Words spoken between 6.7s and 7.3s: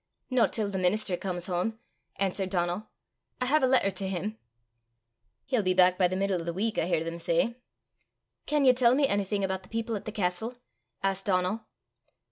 I hear them